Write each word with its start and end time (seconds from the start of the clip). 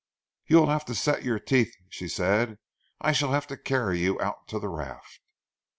"You 0.47 0.57
will 0.57 0.69
have 0.69 0.83
to 0.85 0.95
set 0.95 1.21
your 1.23 1.37
teeth," 1.37 1.75
she 1.87 2.07
said, 2.07 2.57
"I 3.01 3.11
shall 3.11 3.33
have 3.33 3.45
to 3.45 3.55
carry 3.55 3.99
you 3.99 4.19
out 4.19 4.47
to 4.47 4.57
the 4.57 4.67
raft." 4.67 5.19